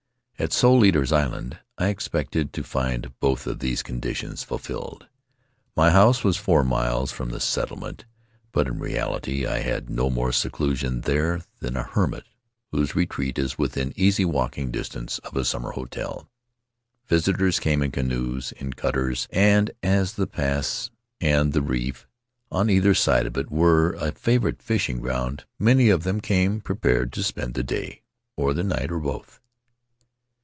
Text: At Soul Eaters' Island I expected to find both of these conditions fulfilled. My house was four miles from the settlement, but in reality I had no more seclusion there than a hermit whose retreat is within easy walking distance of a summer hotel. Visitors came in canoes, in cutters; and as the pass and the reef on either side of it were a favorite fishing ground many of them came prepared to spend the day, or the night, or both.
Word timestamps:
At 0.39 0.51
Soul 0.51 0.83
Eaters' 0.85 1.11
Island 1.11 1.59
I 1.77 1.89
expected 1.89 2.51
to 2.51 2.63
find 2.63 3.13
both 3.19 3.45
of 3.45 3.59
these 3.59 3.83
conditions 3.83 4.41
fulfilled. 4.41 5.05
My 5.77 5.91
house 5.91 6.23
was 6.23 6.35
four 6.35 6.63
miles 6.63 7.11
from 7.11 7.29
the 7.29 7.39
settlement, 7.39 8.05
but 8.51 8.65
in 8.65 8.79
reality 8.79 9.45
I 9.45 9.59
had 9.59 9.87
no 9.87 10.09
more 10.09 10.31
seclusion 10.31 11.01
there 11.01 11.41
than 11.59 11.77
a 11.77 11.83
hermit 11.83 12.23
whose 12.71 12.95
retreat 12.95 13.37
is 13.37 13.59
within 13.59 13.93
easy 13.95 14.25
walking 14.25 14.71
distance 14.71 15.19
of 15.19 15.35
a 15.37 15.45
summer 15.45 15.73
hotel. 15.73 16.27
Visitors 17.05 17.59
came 17.59 17.83
in 17.83 17.91
canoes, 17.91 18.51
in 18.53 18.73
cutters; 18.73 19.27
and 19.29 19.69
as 19.83 20.13
the 20.13 20.25
pass 20.25 20.89
and 21.19 21.53
the 21.53 21.61
reef 21.61 22.07
on 22.51 22.67
either 22.67 22.95
side 22.95 23.27
of 23.27 23.37
it 23.37 23.51
were 23.51 23.91
a 23.93 24.11
favorite 24.11 24.63
fishing 24.63 25.01
ground 25.01 25.45
many 25.59 25.89
of 25.89 26.01
them 26.01 26.19
came 26.19 26.61
prepared 26.61 27.13
to 27.13 27.21
spend 27.21 27.53
the 27.53 27.61
day, 27.61 28.01
or 28.35 28.55
the 28.55 28.63
night, 28.63 28.91
or 28.91 28.99
both. 28.99 29.37